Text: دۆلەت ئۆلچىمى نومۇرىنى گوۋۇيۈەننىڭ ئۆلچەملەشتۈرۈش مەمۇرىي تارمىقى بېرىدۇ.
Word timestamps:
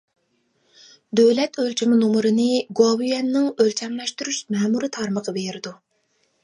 دۆلەت 1.19 1.59
ئۆلچىمى 1.63 1.99
نومۇرىنى 1.99 2.47
گوۋۇيۈەننىڭ 2.81 3.47
ئۆلچەملەشتۈرۈش 3.53 4.45
مەمۇرىي 4.57 4.97
تارمىقى 4.99 5.37
بېرىدۇ. 5.41 5.79